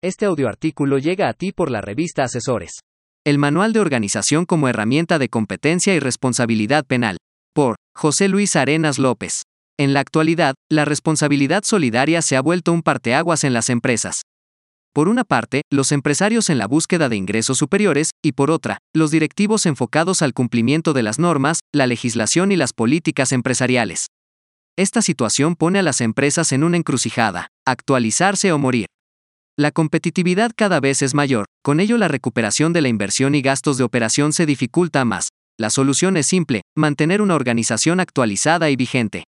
Este 0.00 0.26
audioartículo 0.26 0.98
llega 0.98 1.28
a 1.28 1.32
ti 1.32 1.50
por 1.50 1.72
la 1.72 1.80
revista 1.80 2.22
Asesores. 2.22 2.82
El 3.26 3.36
Manual 3.36 3.72
de 3.72 3.80
Organización 3.80 4.44
como 4.44 4.68
herramienta 4.68 5.18
de 5.18 5.28
competencia 5.28 5.92
y 5.92 5.98
responsabilidad 5.98 6.86
penal. 6.86 7.16
Por 7.52 7.74
José 7.96 8.28
Luis 8.28 8.54
Arenas 8.54 9.00
López. 9.00 9.42
En 9.76 9.94
la 9.94 9.98
actualidad, 9.98 10.54
la 10.70 10.84
responsabilidad 10.84 11.64
solidaria 11.64 12.22
se 12.22 12.36
ha 12.36 12.40
vuelto 12.42 12.72
un 12.72 12.82
parteaguas 12.82 13.42
en 13.42 13.52
las 13.52 13.70
empresas. 13.70 14.22
Por 14.92 15.08
una 15.08 15.24
parte, 15.24 15.62
los 15.68 15.90
empresarios 15.90 16.48
en 16.48 16.58
la 16.58 16.68
búsqueda 16.68 17.08
de 17.08 17.16
ingresos 17.16 17.58
superiores, 17.58 18.10
y 18.22 18.32
por 18.32 18.52
otra, 18.52 18.78
los 18.94 19.10
directivos 19.10 19.66
enfocados 19.66 20.22
al 20.22 20.32
cumplimiento 20.32 20.92
de 20.92 21.02
las 21.02 21.18
normas, 21.18 21.58
la 21.74 21.88
legislación 21.88 22.52
y 22.52 22.56
las 22.56 22.72
políticas 22.72 23.32
empresariales. 23.32 24.06
Esta 24.76 25.02
situación 25.02 25.56
pone 25.56 25.80
a 25.80 25.82
las 25.82 26.00
empresas 26.00 26.52
en 26.52 26.62
una 26.62 26.76
encrucijada, 26.76 27.48
actualizarse 27.66 28.52
o 28.52 28.58
morir. 28.58 28.86
La 29.58 29.72
competitividad 29.72 30.52
cada 30.54 30.78
vez 30.78 31.02
es 31.02 31.14
mayor, 31.14 31.46
con 31.64 31.80
ello 31.80 31.98
la 31.98 32.06
recuperación 32.06 32.72
de 32.72 32.80
la 32.80 32.86
inversión 32.86 33.34
y 33.34 33.42
gastos 33.42 33.76
de 33.76 33.82
operación 33.82 34.32
se 34.32 34.46
dificulta 34.46 35.04
más. 35.04 35.30
La 35.58 35.68
solución 35.68 36.16
es 36.16 36.28
simple, 36.28 36.62
mantener 36.76 37.20
una 37.20 37.34
organización 37.34 37.98
actualizada 37.98 38.70
y 38.70 38.76
vigente. 38.76 39.24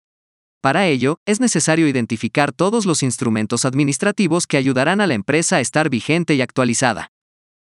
Para 0.62 0.87
ello, 0.87 1.16
es 1.27 1.41
necesario 1.41 1.87
identificar 1.88 2.52
todos 2.52 2.87
los 2.87 3.02
instrumentos 3.02 3.66
administrativos 3.66 4.46
que 4.46 4.56
ayudarán 4.56 5.02
a 5.02 5.06
la 5.06 5.12
empresa 5.12 5.56
a 5.56 5.60
estar 5.60 5.91
vigente 5.91 6.34
y 6.34 6.41
actualizada. 6.41 7.09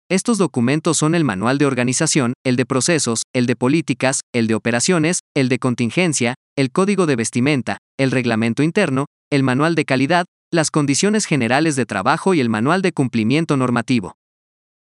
Estos 0.10 0.38
documentos 0.38 0.96
son 0.96 1.13
el 1.13 1.26
manual 1.26 1.58
de 1.58 1.66
organización, 1.66 2.35
el 2.46 2.55
de 2.55 2.66
procesos, 2.66 3.24
el 3.34 3.48
de 3.48 3.58
políticas, 3.58 4.22
el 4.34 4.48
de 4.48 4.55
operaciones, 4.55 5.20
el 5.35 5.49
de 5.49 5.60
contingencia, 5.60 6.35
el 6.55 6.72
código 6.72 7.05
de 7.05 7.18
vestimenta, 7.18 7.80
el 7.99 8.12
reglamento 8.12 8.63
interno, 8.63 9.08
el 9.30 9.44
manual 9.44 9.76
de 9.76 9.84
calidad, 9.84 10.26
las 10.52 10.72
condiciones 10.72 11.26
generales 11.26 11.76
de 11.76 11.85
trabajo 11.85 12.34
y 12.34 12.40
el 12.40 12.49
manual 12.49 12.81
de 12.81 12.94
cumplimiento 12.94 13.58
normativo. 13.58 14.17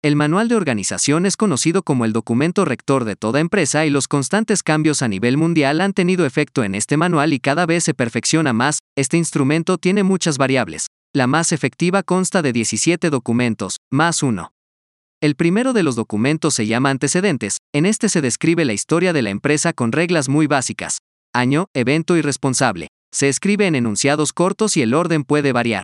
El 0.02 0.16
manual 0.16 0.50
de 0.50 0.56
organización 0.56 1.26
es 1.26 1.38
conocido 1.38 1.82
como 1.82 2.04
el 2.04 2.12
documento 2.12 2.66
rector 2.66 3.06
de 3.06 3.16
toda 3.16 3.40
empresa 3.40 3.86
y 3.86 3.90
los 3.90 4.08
constantes 4.08 4.62
cambios 4.62 5.02
a 5.02 5.08
nivel 5.08 5.38
mundial 5.38 5.80
han 5.80 5.94
tenido 5.94 6.26
efecto 6.26 6.64
en 6.64 6.76
este 6.76 6.98
manual 6.98 7.32
y 7.32 7.40
cada 7.40 7.66
vez 7.66 7.86
se 7.86 7.94
perfecciona 7.94 8.52
más, 8.52 8.80
este 8.98 9.18
instrumento 9.18 9.78
tiene 9.78 10.04
muchas 10.04 10.38
variables. 10.38 10.88
La 11.14 11.26
más 11.26 11.52
efectiva 11.52 12.04
consta 12.04 12.42
de 12.42 12.52
17 12.52 13.10
documentos, 13.10 13.78
más 13.90 14.24
uno. 14.24 14.52
El 15.22 15.36
primero 15.36 15.72
de 15.72 15.84
los 15.84 15.96
documentos 15.96 16.54
se 16.54 16.68
llama 16.68 16.90
antecedentes, 16.90 17.60
en 17.74 17.86
este 17.86 18.10
se 18.10 18.20
describe 18.20 18.66
la 18.66 18.74
historia 18.74 19.14
de 19.14 19.22
la 19.22 19.30
empresa 19.30 19.72
con 19.72 19.94
reglas 19.94 20.28
muy 20.28 20.48
básicas. 20.48 20.98
Año, 21.34 21.68
evento 21.74 22.18
y 22.18 22.22
responsable, 22.22 22.90
se 23.14 23.30
escribe 23.30 23.68
en 23.68 23.76
enunciados 23.76 24.34
cortos 24.34 24.76
y 24.76 24.82
el 24.82 24.94
orden 24.94 25.24
puede 25.24 25.54
variar. 25.54 25.84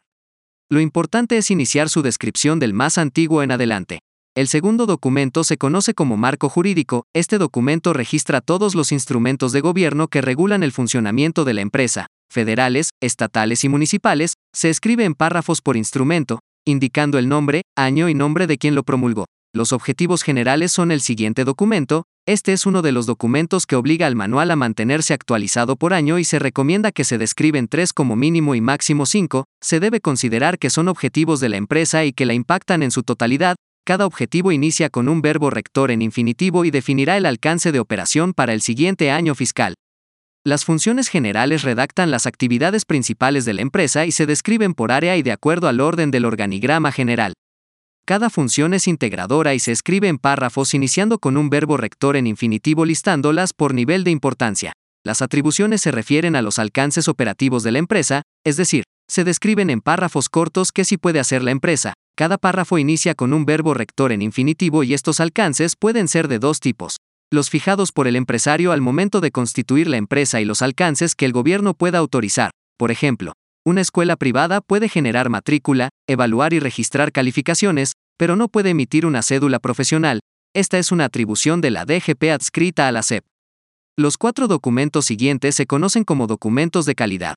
Lo 0.69 0.81
importante 0.81 1.38
es 1.38 1.52
iniciar 1.52 1.88
su 1.88 2.02
descripción 2.02 2.59
del 2.59 2.73
más 2.73 2.97
antiguo 2.97 3.44
en 3.44 3.52
adelante. 3.52 3.99
El 4.35 4.47
segundo 4.47 4.85
documento 4.85 5.44
se 5.44 5.57
conoce 5.57 5.94
como 5.94 6.17
marco 6.17 6.50
jurídico, 6.50 7.05
este 7.13 7.38
documento 7.38 7.94
registra 7.94 8.41
todos 8.41 8.75
los 8.75 8.91
instrumentos 8.91 9.52
de 9.52 9.61
gobierno 9.61 10.07
que 10.07 10.22
regulan 10.22 10.63
el 10.63 10.72
funcionamiento 10.72 11.45
de 11.45 11.53
la 11.53 11.61
empresa, 11.61 12.07
federales, 12.31 12.89
estatales 13.02 13.63
y 13.63 13.69
municipales, 13.69 14.33
se 14.53 14.69
escribe 14.69 15.03
en 15.03 15.16
párrafos 15.16 15.61
por 15.61 15.77
instrumento, 15.77 16.39
indicando 16.66 17.17
el 17.17 17.27
nombre, 17.27 17.63
año 17.75 18.09
y 18.09 18.13
nombre 18.13 18.47
de 18.47 18.57
quien 18.57 18.75
lo 18.75 18.83
promulgó. 18.83 19.25
Los 19.53 19.73
objetivos 19.73 20.22
generales 20.22 20.72
son 20.72 20.91
el 20.91 21.02
siguiente 21.02 21.44
documento, 21.44 22.03
este 22.30 22.53
es 22.53 22.67
uno 22.67 22.83
de 22.83 22.91
los 22.91 23.08
documentos 23.08 23.66
que 23.66 23.75
obliga 23.75 24.05
al 24.05 24.16
manual 24.16 24.52
a 24.52 24.55
mantenerse 24.55 25.16
actualizado 25.16 25.77
por 25.77 25.95
año 25.95 26.19
y 26.19 26.23
se 26.23 26.38
recomienda 26.38 26.91
que 26.91 27.03
se 27.03 27.17
describen 27.17 27.67
tres 27.67 27.91
como 27.91 28.16
mínimo 28.16 28.53
y 28.53 28.61
máximo 28.61 29.08
cinco, 29.08 29.45
se 29.61 29.80
debe 29.80 29.99
considerar 29.99 30.59
que 30.59 30.69
son 30.69 30.89
objetivos 30.89 31.39
de 31.39 31.50
la 31.50 31.57
empresa 31.57 32.05
y 32.05 32.13
que 32.13 32.27
la 32.27 32.35
impactan 32.35 32.83
en 32.83 32.91
su 32.91 33.02
totalidad, 33.02 33.55
cada 33.83 34.05
objetivo 34.05 34.52
inicia 34.52 34.91
con 34.91 35.09
un 35.09 35.23
verbo 35.23 35.50
rector 35.50 35.89
en 35.89 36.03
infinitivo 36.03 36.66
y 36.66 36.69
definirá 36.69 37.17
el 37.17 37.25
alcance 37.25 37.72
de 37.72 37.80
operación 37.80 38.33
para 38.35 38.53
el 38.53 38.61
siguiente 38.61 39.09
año 39.09 39.33
fiscal. 39.33 39.73
Las 40.46 40.66
funciones 40.66 41.07
generales 41.07 41.63
redactan 41.63 42.11
las 42.11 42.28
actividades 42.28 42.85
principales 42.85 43.44
de 43.46 43.53
la 43.56 43.63
empresa 43.63 44.06
y 44.06 44.11
se 44.11 44.28
describen 44.28 44.75
por 44.75 44.91
área 44.91 45.17
y 45.17 45.23
de 45.23 45.31
acuerdo 45.31 45.67
al 45.67 45.79
orden 45.79 46.11
del 46.11 46.25
organigrama 46.25 46.91
general. 46.91 47.34
Cada 48.09 48.31
función 48.31 48.74
es 48.74 48.88
integradora 48.88 49.53
y 49.53 49.59
se 49.59 49.72
escribe 49.72 50.08
en 50.08 50.18
párrafos 50.18 50.74
iniciando 50.74 51.20
con 51.20 51.38
un 51.38 51.52
verbo 51.52 51.78
rector 51.78 52.16
en 52.16 52.25
infinitivo 52.25 52.84
listándolas 52.84 53.53
por 53.53 53.75
nivel 53.75 54.03
de 54.03 54.09
importancia. 54.09 54.74
Las 55.06 55.22
atribuciones 55.22 55.81
se 55.81 55.92
refieren 55.92 56.36
a 56.36 56.42
los 56.42 56.58
alcances 56.58 57.08
operativos 57.08 57.62
de 57.62 57.72
la 57.72 57.78
empresa, 57.78 58.24
es 58.44 58.58
decir, 58.58 58.81
se 59.08 59.24
describen 59.24 59.70
en 59.70 59.81
párrafos 59.81 60.28
cortos 60.28 60.72
qué 60.72 60.86
sí 60.86 60.97
puede 60.97 61.20
hacer 61.20 61.44
la 61.44 61.52
empresa. 61.52 61.94
Cada 62.18 62.40
párrafo 62.40 62.80
inicia 62.80 63.14
con 63.14 63.31
un 63.31 63.46
verbo 63.46 63.75
rector 63.75 64.12
en 64.12 64.24
infinitivo 64.24 64.81
y 64.84 64.96
estos 64.96 65.20
alcances 65.20 65.76
pueden 65.76 66.08
ser 66.08 66.28
de 66.28 66.40
dos 66.40 66.59
tipos. 66.59 66.97
Los 67.31 67.52
fijados 67.52 67.91
por 67.91 68.08
el 68.08 68.16
empresario 68.16 68.72
al 68.72 68.81
momento 68.81 69.22
de 69.22 69.30
constituir 69.30 69.88
la 69.88 69.97
empresa 69.97 70.41
y 70.41 70.46
los 70.46 70.64
alcances 70.64 71.14
que 71.14 71.26
el 71.26 71.31
gobierno 71.31 71.76
pueda 71.76 72.00
autorizar. 72.00 72.50
Por 72.76 72.90
ejemplo, 72.90 73.34
una 73.70 73.81
escuela 73.81 74.16
privada 74.16 74.62
puede 74.62 74.90
generar 74.90 75.30
matrícula, 75.30 75.90
evaluar 76.08 76.53
y 76.53 76.59
registrar 76.59 77.12
calificaciones, 77.12 77.94
pero 78.18 78.36
no 78.36 78.47
puede 78.47 78.72
emitir 78.72 79.06
una 79.06 79.22
cédula 79.22 79.59
profesional. 79.59 80.22
Esta 80.56 80.80
es 80.80 80.92
una 80.92 81.06
atribución 81.06 81.62
de 81.62 81.70
la 81.70 81.86
DGP 81.86 82.31
adscrita 82.31 82.88
a 82.88 82.92
la 82.92 83.03
SEP. 83.03 83.24
Los 83.97 84.18
cuatro 84.18 84.47
documentos 84.47 85.06
siguientes 85.06 85.56
se 85.56 85.68
conocen 85.68 86.03
como 86.03 86.25
documentos 86.25 86.86
de 86.86 86.96
calidad. 86.96 87.36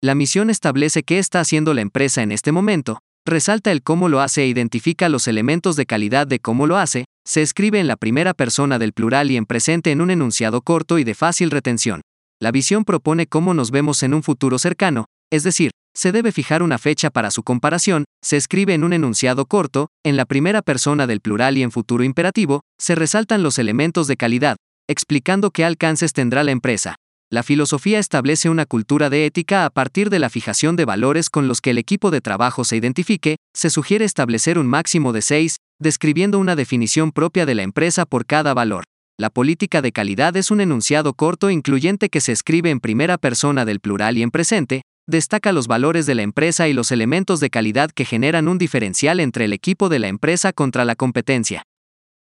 La 0.00 0.14
misión 0.14 0.50
establece 0.50 1.02
qué 1.02 1.18
está 1.18 1.40
haciendo 1.40 1.74
la 1.74 1.80
empresa 1.80 2.22
en 2.22 2.32
este 2.32 2.52
momento, 2.52 2.98
resalta 3.26 3.72
el 3.72 3.82
cómo 3.82 4.08
lo 4.08 4.20
hace 4.20 4.42
e 4.42 4.48
identifica 4.48 5.08
los 5.08 5.26
elementos 5.26 5.74
de 5.76 5.86
calidad 5.86 6.26
de 6.26 6.38
cómo 6.38 6.66
lo 6.66 6.76
hace, 6.76 7.06
se 7.26 7.42
escribe 7.42 7.80
en 7.80 7.86
la 7.86 7.96
primera 7.96 8.34
persona 8.34 8.78
del 8.78 8.92
plural 8.92 9.30
y 9.30 9.36
en 9.36 9.46
presente 9.46 9.90
en 9.90 10.00
un 10.00 10.10
enunciado 10.10 10.60
corto 10.60 10.98
y 10.98 11.04
de 11.04 11.14
fácil 11.14 11.50
retención. 11.50 12.02
La 12.40 12.50
visión 12.50 12.84
propone 12.84 13.26
cómo 13.26 13.54
nos 13.54 13.70
vemos 13.70 14.02
en 14.02 14.14
un 14.14 14.22
futuro 14.22 14.58
cercano, 14.58 15.06
es 15.32 15.44
decir, 15.44 15.70
se 15.96 16.12
debe 16.12 16.30
fijar 16.30 16.62
una 16.62 16.76
fecha 16.76 17.08
para 17.08 17.30
su 17.30 17.42
comparación, 17.42 18.04
se 18.22 18.36
escribe 18.36 18.74
en 18.74 18.84
un 18.84 18.92
enunciado 18.92 19.46
corto, 19.46 19.88
en 20.04 20.16
la 20.16 20.26
primera 20.26 20.60
persona 20.60 21.06
del 21.06 21.20
plural 21.20 21.56
y 21.56 21.62
en 21.62 21.70
futuro 21.70 22.04
imperativo, 22.04 22.60
se 22.78 22.94
resaltan 22.94 23.42
los 23.42 23.58
elementos 23.58 24.06
de 24.06 24.18
calidad, 24.18 24.56
explicando 24.88 25.50
qué 25.50 25.64
alcances 25.64 26.12
tendrá 26.12 26.44
la 26.44 26.50
empresa. 26.50 26.96
La 27.30 27.42
filosofía 27.42 27.98
establece 27.98 28.50
una 28.50 28.66
cultura 28.66 29.08
de 29.08 29.24
ética 29.24 29.64
a 29.64 29.70
partir 29.70 30.10
de 30.10 30.18
la 30.18 30.28
fijación 30.28 30.76
de 30.76 30.84
valores 30.84 31.30
con 31.30 31.48
los 31.48 31.62
que 31.62 31.70
el 31.70 31.78
equipo 31.78 32.10
de 32.10 32.20
trabajo 32.20 32.62
se 32.64 32.76
identifique, 32.76 33.36
se 33.56 33.70
sugiere 33.70 34.04
establecer 34.04 34.58
un 34.58 34.66
máximo 34.66 35.14
de 35.14 35.22
seis, 35.22 35.56
describiendo 35.80 36.38
una 36.38 36.56
definición 36.56 37.10
propia 37.10 37.46
de 37.46 37.54
la 37.54 37.62
empresa 37.62 38.04
por 38.04 38.26
cada 38.26 38.52
valor. 38.52 38.84
La 39.18 39.30
política 39.30 39.80
de 39.80 39.92
calidad 39.92 40.36
es 40.36 40.50
un 40.50 40.60
enunciado 40.60 41.14
corto 41.14 41.48
incluyente 41.48 42.10
que 42.10 42.20
se 42.20 42.32
escribe 42.32 42.68
en 42.68 42.80
primera 42.80 43.16
persona 43.16 43.64
del 43.64 43.80
plural 43.80 44.18
y 44.18 44.22
en 44.22 44.30
presente, 44.30 44.82
destaca 45.08 45.52
los 45.52 45.66
valores 45.66 46.06
de 46.06 46.14
la 46.14 46.22
empresa 46.22 46.68
y 46.68 46.72
los 46.72 46.92
elementos 46.92 47.40
de 47.40 47.50
calidad 47.50 47.90
que 47.90 48.04
generan 48.04 48.48
un 48.48 48.58
diferencial 48.58 49.20
entre 49.20 49.46
el 49.46 49.52
equipo 49.52 49.88
de 49.88 49.98
la 49.98 50.08
empresa 50.08 50.52
contra 50.52 50.84
la 50.84 50.94
competencia. 50.94 51.64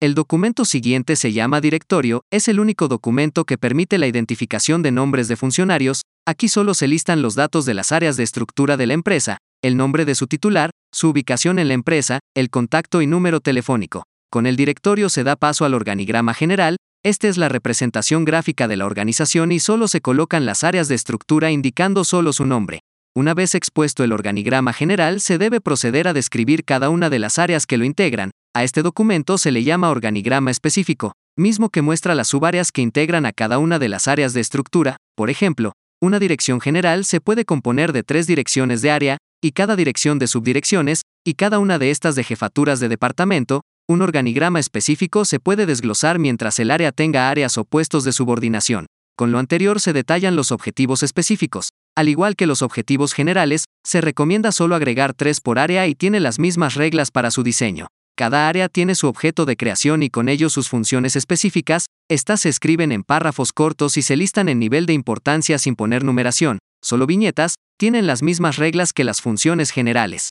El 0.01 0.15
documento 0.15 0.63
siguiente 0.63 1.17
se 1.17 1.33
llama 1.33 1.59
directorio, 1.59 2.21
es 2.31 2.47
el 2.47 2.61
único 2.61 2.87
documento 2.87 3.43
que 3.43 3.57
permite 3.57 3.97
la 3.97 4.07
identificación 4.07 4.81
de 4.81 4.91
nombres 4.91 5.27
de 5.27 5.35
funcionarios, 5.35 6.03
aquí 6.25 6.47
solo 6.47 6.73
se 6.73 6.87
listan 6.87 7.21
los 7.21 7.35
datos 7.35 7.65
de 7.65 7.73
las 7.73 7.91
áreas 7.91 8.15
de 8.15 8.23
estructura 8.23 8.77
de 8.77 8.87
la 8.87 8.93
empresa, 8.93 9.39
el 9.61 9.75
nombre 9.75 10.05
de 10.05 10.15
su 10.15 10.27
titular, 10.27 10.69
su 10.93 11.09
ubicación 11.09 11.59
en 11.59 11.67
la 11.67 11.73
empresa, 11.73 12.19
el 12.33 12.49
contacto 12.49 13.01
y 13.01 13.07
número 13.07 13.41
telefónico. 13.41 14.03
Con 14.31 14.45
el 14.45 14.55
directorio 14.55 15.09
se 15.09 15.23
da 15.25 15.35
paso 15.35 15.65
al 15.65 15.73
organigrama 15.73 16.33
general, 16.33 16.77
esta 17.03 17.29
es 17.29 17.37
la 17.37 17.47
representación 17.47 18.25
gráfica 18.25 18.67
de 18.67 18.75
la 18.75 18.85
organización 18.85 19.53
y 19.53 19.59
solo 19.59 19.87
se 19.87 20.01
colocan 20.01 20.45
las 20.45 20.65
áreas 20.65 20.89
de 20.89 20.95
estructura 20.95 21.49
indicando 21.49 22.03
solo 22.03 22.33
su 22.33 22.45
nombre. 22.45 22.81
Una 23.15 23.33
vez 23.33 23.55
expuesto 23.55 24.03
el 24.03 24.11
organigrama 24.11 24.73
general, 24.73 25.21
se 25.21 25.37
debe 25.37 25.61
proceder 25.61 26.09
a 26.09 26.13
describir 26.13 26.65
cada 26.65 26.89
una 26.89 27.09
de 27.09 27.19
las 27.19 27.39
áreas 27.39 27.65
que 27.65 27.77
lo 27.77 27.85
integran. 27.85 28.31
A 28.53 28.65
este 28.65 28.81
documento 28.81 29.37
se 29.37 29.51
le 29.51 29.63
llama 29.63 29.91
organigrama 29.91 30.51
específico, 30.51 31.13
mismo 31.37 31.69
que 31.69 31.81
muestra 31.81 32.15
las 32.15 32.27
subáreas 32.27 32.71
que 32.73 32.81
integran 32.81 33.25
a 33.25 33.31
cada 33.31 33.59
una 33.59 33.79
de 33.79 33.87
las 33.87 34.09
áreas 34.09 34.33
de 34.33 34.41
estructura. 34.41 34.97
Por 35.15 35.29
ejemplo, 35.29 35.71
una 36.01 36.19
dirección 36.19 36.59
general 36.59 37.05
se 37.05 37.21
puede 37.21 37.45
componer 37.45 37.93
de 37.93 38.03
tres 38.03 38.27
direcciones 38.27 38.81
de 38.81 38.91
área, 38.91 39.17
y 39.41 39.53
cada 39.53 39.77
dirección 39.77 40.19
de 40.19 40.27
subdirecciones, 40.27 41.03
y 41.25 41.35
cada 41.35 41.59
una 41.59 41.79
de 41.79 41.91
estas 41.91 42.15
de 42.15 42.25
jefaturas 42.25 42.81
de 42.81 42.89
departamento, 42.89 43.61
un 43.89 44.03
organigrama 44.03 44.59
específico 44.59 45.25
se 45.25 45.39
puede 45.39 45.65
desglosar 45.65 46.19
mientras 46.19 46.59
el 46.59 46.69
área 46.69 46.91
tenga 46.91 47.31
áreas 47.31 47.57
o 47.57 47.65
puestos 47.65 48.03
de 48.03 48.11
subordinación. 48.11 48.85
Con 49.17 49.31
lo 49.31 49.39
anterior 49.39 49.79
se 49.79 49.93
detallan 49.93 50.35
los 50.35 50.51
objetivos 50.51 51.01
específicos. 51.01 51.69
Al 51.97 52.07
igual 52.07 52.35
que 52.35 52.45
los 52.45 52.61
objetivos 52.61 53.13
generales, 53.13 53.65
se 53.83 53.99
recomienda 53.99 54.51
solo 54.51 54.75
agregar 54.75 55.15
tres 55.15 55.41
por 55.41 55.57
área 55.57 55.87
y 55.87 55.95
tiene 55.95 56.19
las 56.19 56.37
mismas 56.37 56.75
reglas 56.75 57.09
para 57.09 57.31
su 57.31 57.41
diseño. 57.41 57.87
Cada 58.15 58.47
área 58.47 58.69
tiene 58.69 58.93
su 58.93 59.07
objeto 59.07 59.45
de 59.45 59.57
creación 59.57 60.03
y 60.03 60.11
con 60.11 60.29
ello 60.29 60.51
sus 60.51 60.69
funciones 60.69 61.15
específicas, 61.15 61.87
estas 62.11 62.41
se 62.41 62.49
escriben 62.49 62.91
en 62.91 63.01
párrafos 63.01 63.53
cortos 63.53 63.97
y 63.97 64.03
se 64.03 64.15
listan 64.15 64.49
en 64.49 64.59
nivel 64.59 64.85
de 64.85 64.93
importancia 64.93 65.57
sin 65.57 65.75
poner 65.75 66.03
numeración, 66.03 66.59
solo 66.83 67.07
viñetas, 67.07 67.55
tienen 67.79 68.05
las 68.05 68.21
mismas 68.21 68.57
reglas 68.57 68.93
que 68.93 69.03
las 69.03 69.19
funciones 69.19 69.71
generales. 69.71 70.29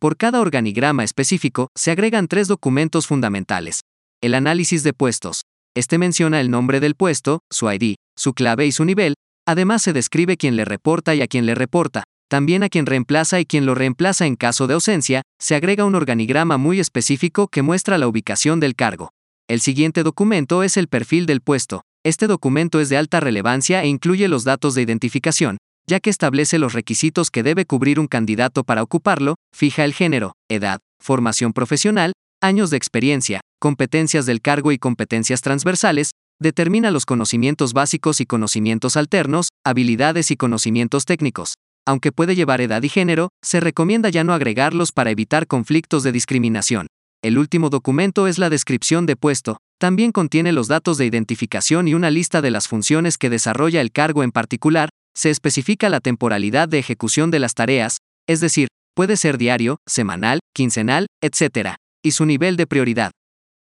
Por 0.00 0.16
cada 0.16 0.40
organigrama 0.40 1.02
específico, 1.02 1.70
se 1.76 1.90
agregan 1.90 2.28
tres 2.28 2.46
documentos 2.46 3.08
fundamentales. 3.08 3.80
El 4.22 4.34
análisis 4.34 4.84
de 4.84 4.92
puestos. 4.92 5.42
Este 5.74 5.98
menciona 5.98 6.40
el 6.40 6.52
nombre 6.52 6.78
del 6.78 6.94
puesto, 6.94 7.40
su 7.50 7.68
ID, 7.68 7.96
su 8.16 8.32
clave 8.32 8.64
y 8.66 8.70
su 8.70 8.84
nivel. 8.84 9.14
Además 9.44 9.82
se 9.82 9.92
describe 9.92 10.36
quién 10.36 10.54
le 10.54 10.64
reporta 10.64 11.16
y 11.16 11.20
a 11.20 11.26
quién 11.26 11.46
le 11.46 11.56
reporta, 11.56 12.04
también 12.30 12.62
a 12.62 12.68
quien 12.68 12.86
reemplaza 12.86 13.40
y 13.40 13.44
quien 13.44 13.66
lo 13.66 13.74
reemplaza 13.74 14.26
en 14.26 14.36
caso 14.36 14.68
de 14.68 14.74
ausencia, 14.74 15.22
se 15.40 15.56
agrega 15.56 15.84
un 15.84 15.96
organigrama 15.96 16.58
muy 16.58 16.78
específico 16.78 17.48
que 17.48 17.62
muestra 17.62 17.98
la 17.98 18.06
ubicación 18.06 18.60
del 18.60 18.76
cargo. 18.76 19.10
El 19.48 19.60
siguiente 19.60 20.04
documento 20.04 20.62
es 20.62 20.76
el 20.76 20.86
perfil 20.86 21.26
del 21.26 21.40
puesto. 21.40 21.82
Este 22.04 22.28
documento 22.28 22.78
es 22.78 22.88
de 22.88 22.98
alta 22.98 23.18
relevancia 23.18 23.82
e 23.82 23.88
incluye 23.88 24.28
los 24.28 24.44
datos 24.44 24.76
de 24.76 24.82
identificación, 24.82 25.58
ya 25.88 26.00
que 26.00 26.10
establece 26.10 26.58
los 26.58 26.74
requisitos 26.74 27.30
que 27.30 27.42
debe 27.42 27.64
cubrir 27.64 27.98
un 27.98 28.08
candidato 28.08 28.62
para 28.62 28.82
ocuparlo, 28.82 29.36
fija 29.56 29.84
el 29.84 29.94
género, 29.94 30.34
edad, 30.50 30.80
formación 31.00 31.54
profesional, 31.54 32.12
años 32.42 32.68
de 32.70 32.76
experiencia, 32.76 33.40
competencias 33.58 34.26
del 34.26 34.42
cargo 34.42 34.70
y 34.70 34.78
competencias 34.78 35.40
transversales, 35.40 36.10
determina 36.40 36.90
los 36.90 37.06
conocimientos 37.06 37.72
básicos 37.72 38.20
y 38.20 38.26
conocimientos 38.26 38.96
alternos, 38.96 39.48
habilidades 39.64 40.30
y 40.30 40.36
conocimientos 40.36 41.06
técnicos, 41.06 41.54
aunque 41.86 42.12
puede 42.12 42.34
llevar 42.34 42.60
edad 42.60 42.82
y 42.82 42.90
género, 42.90 43.30
se 43.42 43.60
recomienda 43.60 44.10
ya 44.10 44.24
no 44.24 44.34
agregarlos 44.34 44.92
para 44.92 45.10
evitar 45.10 45.46
conflictos 45.46 46.02
de 46.02 46.12
discriminación. 46.12 46.86
El 47.22 47.38
último 47.38 47.70
documento 47.70 48.28
es 48.28 48.38
la 48.38 48.50
descripción 48.50 49.06
de 49.06 49.16
puesto, 49.16 49.56
también 49.80 50.12
contiene 50.12 50.52
los 50.52 50.68
datos 50.68 50.98
de 50.98 51.06
identificación 51.06 51.88
y 51.88 51.94
una 51.94 52.10
lista 52.10 52.42
de 52.42 52.50
las 52.50 52.68
funciones 52.68 53.16
que 53.16 53.30
desarrolla 53.30 53.80
el 53.80 53.90
cargo 53.90 54.22
en 54.22 54.32
particular, 54.32 54.90
se 55.18 55.30
especifica 55.30 55.88
la 55.88 55.98
temporalidad 55.98 56.68
de 56.68 56.78
ejecución 56.78 57.32
de 57.32 57.40
las 57.40 57.54
tareas, 57.54 57.96
es 58.28 58.38
decir, 58.38 58.68
puede 58.94 59.16
ser 59.16 59.36
diario, 59.36 59.78
semanal, 59.84 60.38
quincenal, 60.54 61.08
etc., 61.20 61.74
y 62.04 62.12
su 62.12 62.24
nivel 62.24 62.56
de 62.56 62.68
prioridad. 62.68 63.10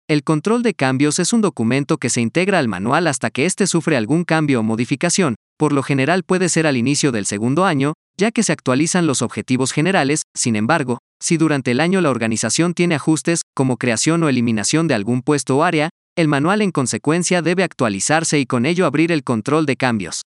El 0.07 0.23
control 0.23 0.63
de 0.63 0.73
cambios 0.73 1.19
es 1.19 1.33
un 1.33 1.41
documento 1.41 1.97
que 1.97 2.09
se 2.09 2.19
integra 2.19 2.57
al 2.57 2.67
manual 2.67 3.05
hasta 3.05 3.29
que 3.29 3.45
éste 3.45 3.67
sufre 3.67 3.95
algún 3.95 4.23
cambio 4.23 4.61
o 4.61 4.63
modificación, 4.63 5.35
por 5.59 5.71
lo 5.71 5.83
general 5.83 6.23
puede 6.23 6.49
ser 6.49 6.65
al 6.65 6.77
inicio 6.77 7.11
del 7.11 7.27
segundo 7.27 7.65
año, 7.65 7.93
ya 8.17 8.31
que 8.31 8.41
se 8.41 8.51
actualizan 8.51 9.05
los 9.05 9.21
objetivos 9.21 9.71
generales, 9.71 10.23
sin 10.35 10.55
embargo, 10.55 10.97
si 11.21 11.37
durante 11.37 11.69
el 11.69 11.79
año 11.79 12.01
la 12.01 12.09
organización 12.09 12.73
tiene 12.73 12.95
ajustes, 12.95 13.41
como 13.55 13.77
creación 13.77 14.23
o 14.23 14.29
eliminación 14.29 14.87
de 14.87 14.95
algún 14.95 15.21
puesto 15.21 15.57
o 15.57 15.63
área, 15.63 15.91
el 16.17 16.27
manual 16.27 16.63
en 16.63 16.71
consecuencia 16.71 17.43
debe 17.43 17.61
actualizarse 17.61 18.39
y 18.39 18.47
con 18.47 18.65
ello 18.65 18.87
abrir 18.87 19.11
el 19.11 19.23
control 19.23 19.67
de 19.67 19.75
cambios. 19.75 20.23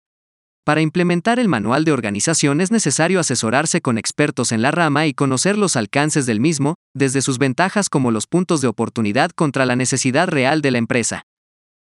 Para 0.65 0.81
implementar 0.81 1.37
el 1.37 1.47
manual 1.47 1.85
de 1.85 1.91
organización 1.91 2.59
es 2.59 2.71
necesario 2.71 3.19
asesorarse 3.19 3.81
con 3.81 3.99
expertos 3.99 4.51
en 4.51 4.63
la 4.63 4.71
rama 4.71 5.05
y 5.05 5.13
conocer 5.13 5.59
los 5.59 5.75
alcances 5.75 6.25
del 6.25 6.39
mismo, 6.39 6.73
desde 6.95 7.21
sus 7.21 7.37
ventajas 7.37 7.87
como 7.87 8.09
los 8.09 8.25
puntos 8.25 8.61
de 8.61 8.67
oportunidad 8.67 9.29
contra 9.29 9.67
la 9.67 9.75
necesidad 9.75 10.27
real 10.27 10.63
de 10.63 10.71
la 10.71 10.79
empresa. 10.79 11.21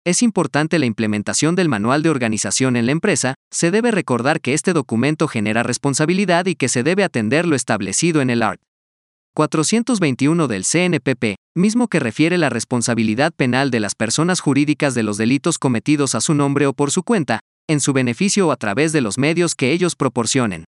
Es 0.05 0.23
importante 0.23 0.79
la 0.79 0.85
implementación 0.85 1.57
del 1.57 1.71
manual 1.71 2.03
de 2.03 2.11
organización 2.11 2.77
en 2.77 2.85
la 2.85 2.93
empresa, 2.93 3.35
se 3.51 3.71
debe 3.71 3.93
recordar 3.93 4.43
que 4.43 4.53
este 4.53 4.75
documento 4.75 5.27
genera 5.27 5.63
responsabilidad 5.63 6.45
y 6.45 6.55
que 6.55 6.69
se 6.69 6.83
debe 6.83 7.03
atender 7.03 7.47
lo 7.47 7.57
establecido 7.57 8.21
en 8.21 8.29
el 8.29 8.43
ART. 8.43 8.61
421 9.35 10.49
del 10.49 10.65
CNPP, 10.65 11.37
mismo 11.55 11.89
que 11.89 11.99
refiere 11.99 12.37
la 12.37 12.51
responsabilidad 12.51 13.33
penal 13.35 13.71
de 13.71 13.81
las 13.81 13.95
personas 13.95 14.41
jurídicas 14.41 14.95
de 14.95 15.03
los 15.03 15.17
delitos 15.17 15.59
cometidos 15.59 16.15
a 16.15 16.21
su 16.21 16.35
nombre 16.35 16.67
o 16.67 16.75
por 16.75 16.91
su 16.91 17.03
cuenta, 17.03 17.41
en 17.69 17.81
su 17.81 17.93
beneficio 17.93 18.49
o 18.49 18.53
a 18.53 18.57
través 18.57 18.93
de 18.93 19.01
los 19.01 19.19
medios 19.19 19.55
que 19.55 19.73
ellos 19.73 19.97
proporcionen. 19.97 20.65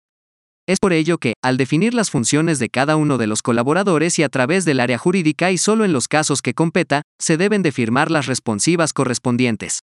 Es 0.69 0.81
por 0.81 0.93
ello 0.93 1.17
que, 1.17 1.33
al 1.43 1.57
definir 1.57 1.95
las 1.95 2.11
funciones 2.11 2.59
de 2.59 2.69
cada 2.69 2.97
uno 2.97 3.17
de 3.17 3.27
los 3.27 3.41
colaboradores 3.41 4.19
y 4.19 4.23
a 4.23 4.29
través 4.29 4.67
del 4.67 4.81
área 4.81 4.99
jurídica 4.99 5.51
y 5.51 5.57
solo 5.57 5.87
en 5.87 5.95
los 5.95 6.09
casos 6.09 6.43
que 6.43 6.53
competa, 6.53 7.03
se 7.19 7.39
deben 7.39 7.63
de 7.63 7.73
firmar 7.73 8.11
las 8.11 8.27
responsivas 8.27 8.93
correspondientes. 8.93 9.81